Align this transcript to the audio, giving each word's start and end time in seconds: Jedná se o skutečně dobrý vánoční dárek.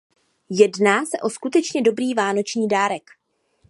Jedná 0.49 1.05
se 1.05 1.19
o 1.23 1.29
skutečně 1.29 1.81
dobrý 1.81 2.13
vánoční 2.13 2.67
dárek. 2.67 3.03